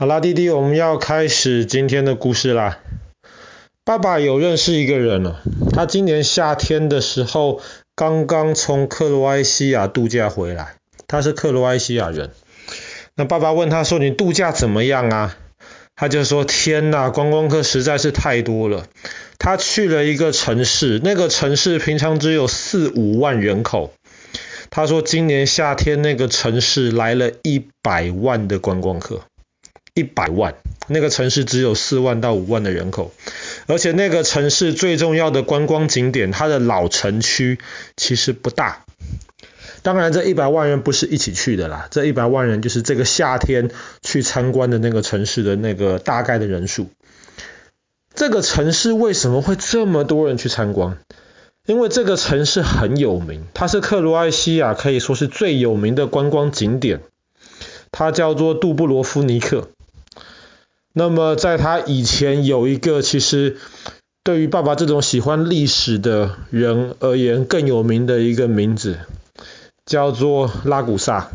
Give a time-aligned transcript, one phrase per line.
[0.00, 2.78] 好啦，弟弟，我们要开始今天的故事啦。
[3.84, 5.36] 爸爸有认识一个人哦，
[5.74, 7.60] 他今年夏天的时候
[7.94, 10.76] 刚刚从克罗埃西亚度假回来，
[11.06, 12.30] 他是克罗埃西亚人。
[13.14, 15.36] 那爸爸问他说：“你度假怎么样啊？”
[15.94, 18.86] 他就说：“天呐，观光客实在是太多了。”
[19.36, 23.92] 他去了一个城市，那个城市平常只有四五万人口。
[24.70, 29.20] 他说今年夏天那个城市来了一百万的观光客。
[29.94, 30.54] 一百万，
[30.88, 33.12] 那个城市只有四万到五万的人口，
[33.66, 37.58] 而且那个城市最重要的观光景点，它的老城区
[37.96, 38.84] 其实不大。
[39.82, 43.70] 当然，这一百万人不是一起去的啦，这一百万人就是这个夏天
[44.02, 46.90] 去参观的那个城市的那个大概的人数。
[48.12, 50.98] 这个城市为什么会这么多人去参观？
[51.66, 57.00] 因为这个城市很有名，它是克罗埃西亚可以说是最有名的观光景点，
[57.90, 59.68] 它叫做杜布罗夫尼克。
[60.92, 63.56] 那么，在他以前有一个，其实
[64.24, 68.98] 对于爸爸这种喜欢历史的人而言更有名的一个名字，
[69.86, 71.30] 叫做拉古萨。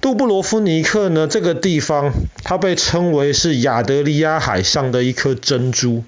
[0.00, 2.12] 杜布罗夫尼克呢，这个地方
[2.42, 6.02] 它被称为是亚得里亚海上的一颗珍珠。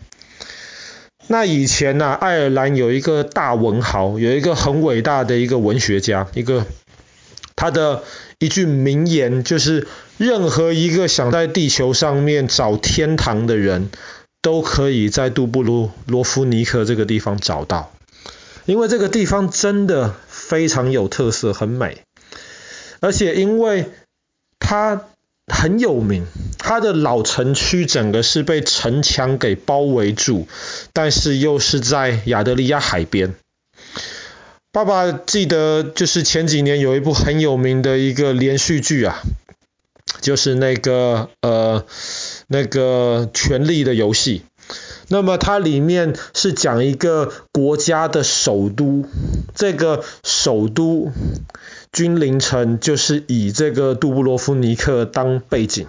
[1.29, 6.67] 那以前呢、爱尔兰有一个大文豪，有一个很伟大的一个文学家，一个
[7.55, 8.03] 他的
[8.39, 9.87] 一句名言就是。
[10.17, 13.91] 任何一个想在地球上面找天堂的人，
[14.43, 17.93] 都可以在杜布罗罗夫尼克这个地方找到，
[18.65, 22.03] 因为这个地方真的非常有特色，很美，
[23.01, 23.91] 而且因为
[24.61, 25.01] 它
[25.49, 26.27] 很有名，
[26.59, 30.47] 它的老城区整个是被城墙给包围住，
[30.93, 33.35] 但是又是在亚得里亚海边。
[34.75, 39.23] 爸爸记得就是前几年有一部很有名的一个连续剧啊。
[40.21, 41.85] 就是那个呃
[42.49, 44.43] 那个权力的游戏，
[45.09, 49.07] 那么它里面是讲一个国家的首都，
[49.55, 51.13] 这个首都
[51.93, 55.87] 君临城就是以这个杜布罗夫尼克当背景。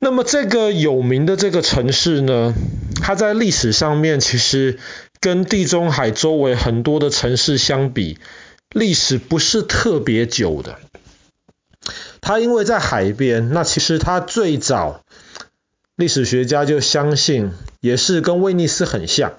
[0.00, 2.54] 那么这个有名的这个城市呢，
[3.00, 4.78] 它在历史上面其实
[5.20, 8.18] 跟地中海周围很多的城市相比，
[8.70, 10.78] 历史不是特别久的。
[12.20, 15.04] 它因为在海边，那其实它最早
[15.96, 19.34] 历史学家就相信，也是跟威尼斯很像。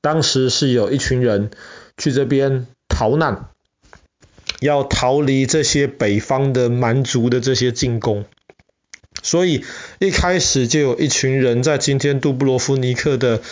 [0.00, 1.50] 当时是有一群人
[1.98, 3.48] 去这边逃难，
[4.60, 8.24] 要逃离这些北方的蛮族的这些进攻，
[9.22, 9.64] 所以
[9.98, 13.42] 一开始就有一群人在今天杜布罗夫尼克的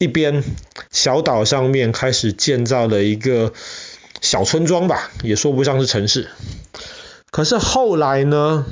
[0.00, 0.42] 一边
[0.90, 3.52] 小岛上面开始建造了一个
[4.22, 6.30] 小村庄吧，也说不上是城市。
[7.30, 8.64] 可是后来呢，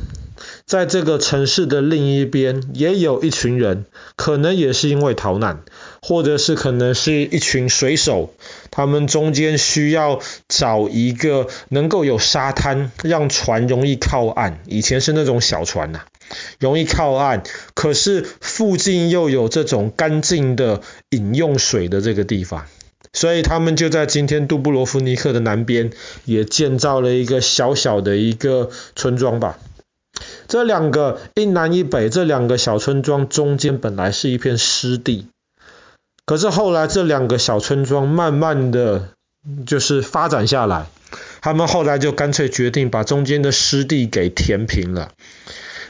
[0.64, 3.84] 在这个城市的另一边，也有一群人，
[4.16, 5.64] 可能也是因为逃难，
[6.00, 8.32] 或者是可能是一群水手，
[8.70, 14.60] 他们中间需要找一个能够有沙滩，让船容易靠岸。
[14.64, 16.06] 以前是那种小船呐、啊，
[16.58, 17.44] 容易靠岸，
[17.74, 22.66] 可是附近又有这种干净的饮用水的这个地方。
[23.14, 25.90] 所以他们就在今天杜布罗夫尼克的南边，
[26.26, 29.58] 也建造了一个小小的一个村庄吧。
[30.46, 35.28] 这两个一南一北这两个小村庄中间本来是一片湿地，
[36.26, 39.10] 可是后来这两个小村庄慢慢的
[39.66, 40.86] 就是发展下来，
[41.40, 45.12] 他们后来就干脆决定把中间的湿地给填平了，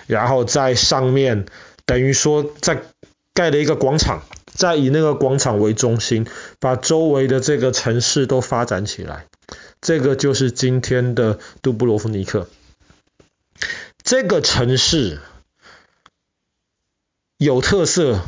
[0.08, 1.46] 然后在上面
[1.86, 2.82] 等于说在
[3.32, 4.24] 盖了一个广场。
[4.54, 6.26] 再以那个广场为中心，
[6.58, 9.26] 把周围的这个城市都发展起来，
[9.80, 12.48] 这个就是今天的杜布罗夫尼克。
[14.02, 15.20] 这个城市
[17.36, 18.22] 有特色，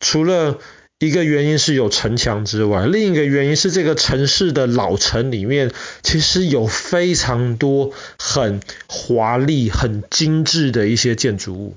[0.00, 0.58] 除了
[1.00, 5.72] 一个原因是有城墙之外，另一个原因是这个城市的老城里面
[6.02, 11.74] 其实有非常多很华丽、很精致的一些建筑物。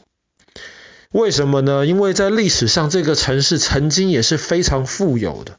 [1.12, 1.86] 为什么呢？
[1.86, 5.54] 因为在历史上，这个城市曾经也是非常富有的。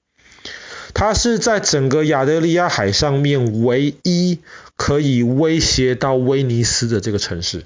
[0.93, 4.41] 它是在整个亚得里亚海上面唯一
[4.77, 7.65] 可以威胁到威尼斯的这个城市。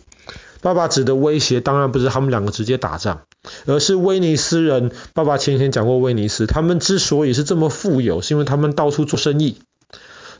[0.60, 3.22] 爸爸指的威胁，当然不是他们两个直接打仗，
[3.66, 4.92] 而是威尼斯人。
[5.14, 9.58] 爸爸前天讲过，威尼斯他们之所以是这么富有，是因为他们到处做生意。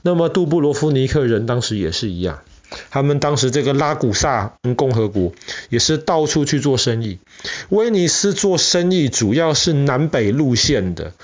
[0.02, 2.40] 那么杜布罗夫尼克人当时也是一样。
[2.90, 5.32] 他们当时这个拉古萨共和国
[5.70, 7.18] 也是到处去做生意。
[7.70, 11.14] 威尼斯做生意主要是南北路线的，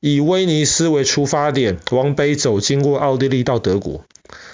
[0.00, 4.04] 以威尼斯为出发点往北走，经过奥地利到德国，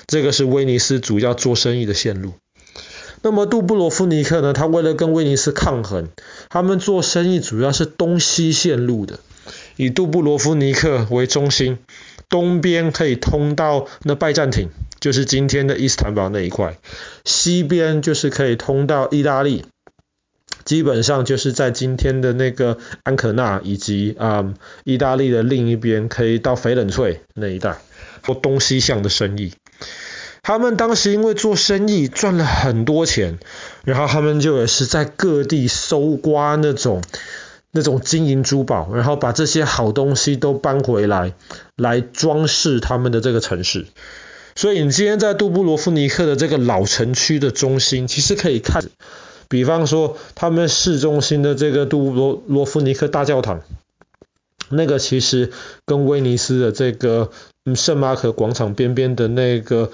[0.09, 2.33] 这个是威尼斯主要做生意的线路。
[3.23, 6.09] 那么杜布罗夫尼克呢，他为了跟威尼斯抗衡，
[6.49, 9.19] 他们做生意主要是东西线路的，
[9.77, 11.79] 以杜布罗夫尼克为中心，
[12.29, 14.69] 东边可以通到那拜占庭，
[15.01, 16.79] 就是今天的伊斯坦堡那一块，
[17.25, 19.65] 西边就是可以通到意大利。
[20.65, 27.79] 基本上就是在今天的那个安可纳以及啊、嗯、意大利的另一边，可以到翡冷翠那一带，
[28.23, 29.53] 做东西向的生意。
[30.43, 33.39] 他们当时因为做生意赚了很多钱，
[33.85, 37.03] 然后他们就也是在各地搜刮那种
[37.73, 41.35] 那种金银珠宝，然后把这些好东西都搬回来，
[41.77, 43.87] 来装饰他们的这个城市。
[44.57, 48.85] 所以你今天在杜布罗夫尼克的这个老城区的中心，其实可以看。
[49.49, 53.63] 比方说，他们市中心的这个杜罗罗夫尼克大教堂，
[54.69, 55.51] 那个其实
[55.87, 57.31] 跟威尼斯的这个
[57.75, 59.91] 圣马可广场边边的那个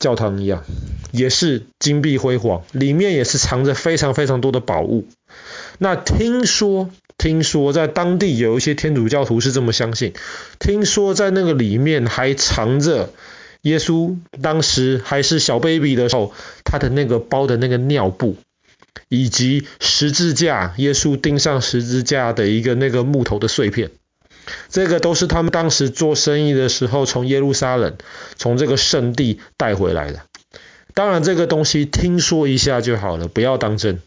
[0.00, 0.64] 教堂一样，
[1.12, 5.06] 也是金碧辉煌，里面也是藏着非常非常多的宝物。
[5.78, 10.12] 那听说，听说在当地有一些天主教徒是这么相信，
[10.58, 13.12] 听说在那个里面还藏着
[13.62, 16.32] 耶稣当时还是小 baby 的时候，
[16.64, 18.36] 他的那个包的那个尿布。
[19.08, 23.90] 以及十字架，耶稣钉上十字架的一个那个木头的碎片，
[24.68, 27.96] 这个都是他们当时做生意的时候从耶路撒冷，
[28.36, 30.20] 从这个圣地带回来的。
[30.92, 34.00] 当然，这个东西听说一下就好了，不要当真。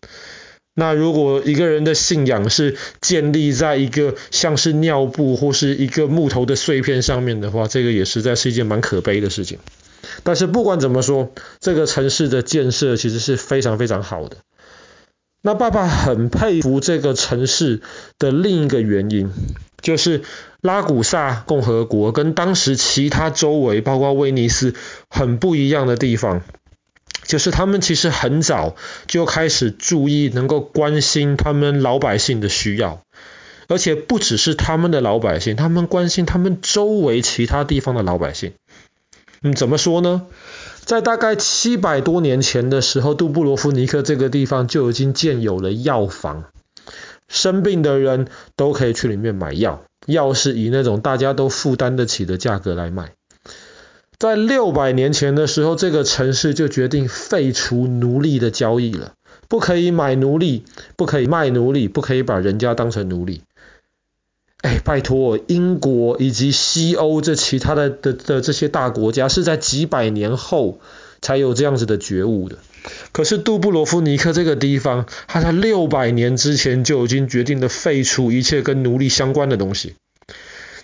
[0.75, 9.59] 那如果一个人的信仰是建立在一个像是尿布或是一个木头的碎片上面的话，这个也实在是一件蛮可悲的事情。
[10.23, 14.37] 但是不管怎么说，这个城市的建设其实是非常非常好的。
[15.41, 17.81] 那爸爸很佩服这个城市
[18.17, 19.29] 的另一个原因，
[19.83, 20.23] 就是
[20.61, 24.73] 拉古萨共和国跟当时其他周围，包括威尼斯
[25.09, 26.41] 很不一样的地方，
[27.27, 28.75] 就是他们其实很早
[29.05, 33.03] 就开始注意，能够关心他们老百姓的需要，
[33.67, 38.53] 而且不只是他们的老百姓，他们关心他们周围其他地方的老百姓。
[39.41, 40.23] 嗯，怎么说呢？
[40.85, 46.45] 在大概七百多年前的时候，杜布罗夫尼克这个地方就已经建有了药房，
[47.33, 53.13] 生病的人都可以去里面买药，药是以那种大家都负担得起的价格来卖。
[54.19, 59.13] 在六百年前的时候，这个城市就决定废除奴隶的交易了，
[59.49, 60.63] 不可以买奴隶，
[60.95, 63.41] 不可以卖奴隶，不可以把人家当成奴隶。
[64.61, 70.79] 哎，拜托，英国以及西欧这其他的的的这些大国家是在几百年后
[71.23, 72.59] 才有这样子的觉悟的。
[73.13, 79.95] 可是杜布罗夫尼克这个地方，他在六百年之前就已经决定了废除一切跟奴隶相关的东西。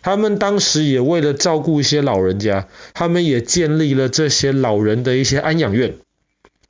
[0.01, 5.95] 他们当时也为了照顾一些老人家，他们也建立了这些老人的一些安养院，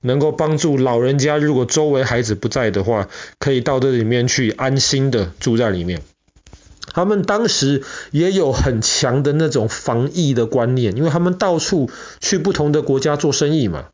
[0.02, 3.08] 能够帮助老人家如果周围孩子不在的话，
[3.38, 6.02] 可以到这里面去安心的住在里面。
[6.94, 11.90] 他们当时也有很强的那种防疫的观念，因为他们到处
[12.20, 13.86] 去不同的国家做生意嘛。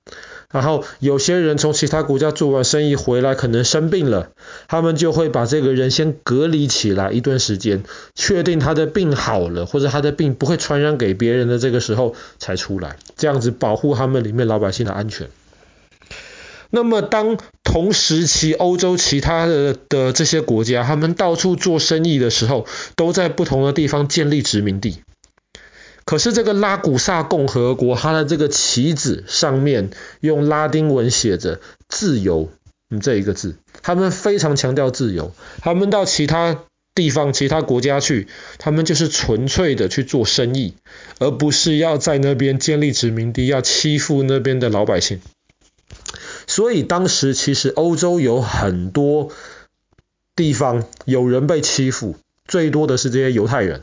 [0.51, 4.29] 然后有些人从其他国家做完生意回来，可能生病了，
[4.67, 7.83] 他们就会把这个人先隔离起来一段时间，
[8.13, 15.27] 确定他的病好了，或者他的病不会传染给别人的这个时候才出来，这样子保护他们里面老百姓的安全。
[16.75, 22.67] 那么，当同时期欧洲其他的的这些国家，他们到处做生意的时候，
[22.97, 24.97] 都在不同的地方建立殖民地。
[26.03, 29.89] 可是这个拉古萨共和国，它的这个旗子上面
[30.19, 32.49] 用拉丁文写着“自由”
[32.91, 35.33] 嗯，这一个字，他们非常强调自由。
[35.61, 36.59] 他们到其他
[36.93, 38.27] 地方、其他国家去，
[38.57, 40.73] 他们就是纯粹的去做生意，
[41.19, 45.21] 而不是要在那边建立殖民地，要欺负那边的老百姓。
[46.55, 49.29] 所以当时其实欧洲有很多
[50.37, 52.15] 地方有人被欺负，
[52.47, 53.81] 最多的是这些犹太人。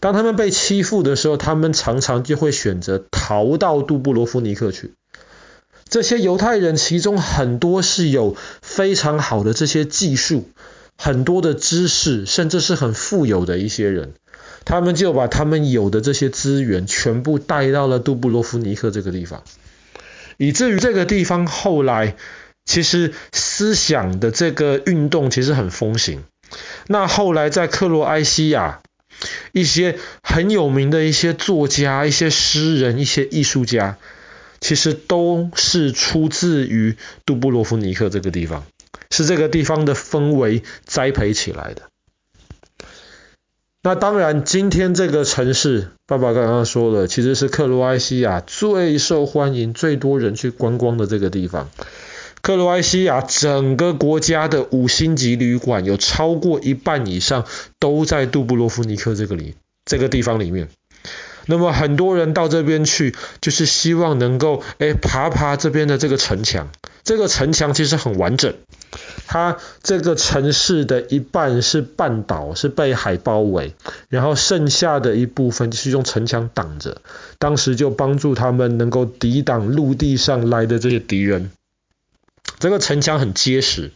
[0.00, 4.94] 当他们被欺负的时候，他们常常就会选择逃到杜布罗夫尼克去。
[5.90, 10.48] 这些犹太人其中很多是有非常好的这些技术，
[10.96, 14.14] 很多的知识，甚至是很富有的一些人。
[14.64, 19.42] 他们就把他们有的这些资源全部带到了杜布罗夫尼克这个地方。
[20.40, 22.16] 以至于这个地方后来
[22.64, 26.24] 其实思想的这个运动其实很风行。
[26.86, 28.80] 那后来在克罗埃西亚，
[29.52, 33.98] 一些很有名的一些作家、一些诗人、一些艺术家，
[34.62, 38.64] 其实都是出自于杜布罗夫尼克这个地方，
[39.10, 41.82] 是这个地方的氛围栽培起来的。
[43.82, 51.70] 那当然，今天这个城市，爸爸刚刚说了，其实是克罗埃西亚最受欢迎、最多人去观光的这个地方。
[52.42, 57.46] 克罗埃西亚整个国家的五星级旅馆有超过一半以上
[57.78, 59.54] 都在杜布罗夫尼克这个里
[59.86, 60.68] 这个地方里面。
[61.46, 66.70] 那么很多人到这边去，就是希望能够诶爬爬这边的这个城墙。
[67.02, 68.54] 这个城墙其实很完整，
[69.26, 73.74] 它这个城市的一半是半岛，是被海包围，
[74.10, 77.00] 然后剩下的一部分就是用城墙挡着。
[77.38, 81.50] 当时就帮助他们能够抵挡陆地上来的这些敌人。
[82.58, 83.92] 这个城墙很结实，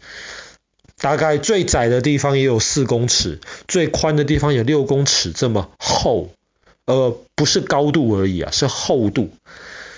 [0.98, 6.30] 大概最窄的地方也有四公尺，最宽的地方有六公尺这么厚。
[6.86, 9.30] 呃，不是高度而已啊，是厚度。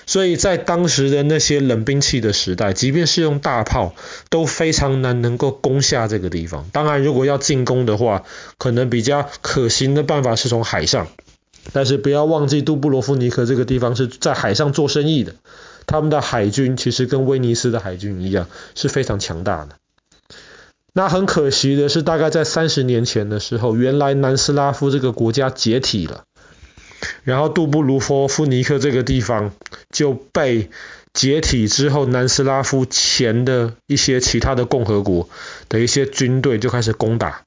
[0.09, 3.93] 所以在当时的那些冷兵器的时代，即便是用大炮，
[4.31, 6.69] 都非常难能够攻下这个地方。
[6.73, 8.23] 当然，如果要进攻的话，
[8.57, 11.09] 可能比较可行的办法是从海上。
[11.73, 15.35] 但是不要忘记，杜布罗夫尼克这个地方是在海上做生意的，
[15.87, 19.71] 他们的海军其实跟威尼斯的海军一样，是非常强大的。
[20.93, 26.23] 那很可惜的是，大概在三十年前的时候，原来南斯拉夫这个国家解体了。
[27.24, 29.52] 然后杜布卢佛夫尼克这个地方
[29.90, 30.70] 就被
[31.12, 35.28] 解体之后，南斯拉夫前的一些其他的共和国
[35.68, 37.42] 的一些军队就开始攻打。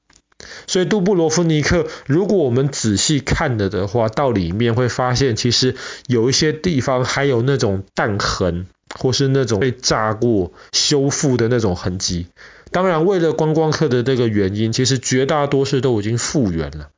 [0.68, 5.76] 所以杜布罗夫尼克，如果我们仔细看了的话，到里面会发现，其实
[6.08, 12.28] 有一些地方还有那种弹痕，或是那种被炸过、修复的那种痕迹。
[12.72, 16.90] 当然，为了观光客的这个原因，其实绝大多数都已经复原了。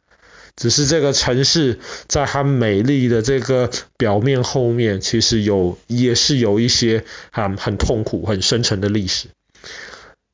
[0.56, 9.30] 只是这个城市在它美丽的这个表面后面，其实有也是有一些很很痛苦、很深沉的历史。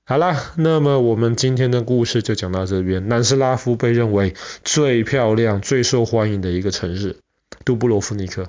[0.05, 3.09] 好啦，那么我们今天的故事就讲到这边。
[3.09, 4.33] 南斯拉夫被认为
[4.63, 7.17] 最漂亮、最受欢迎的一个城市——
[7.65, 8.47] 杜布罗夫尼克。